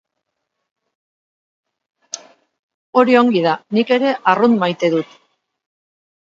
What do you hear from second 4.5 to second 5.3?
maite dut.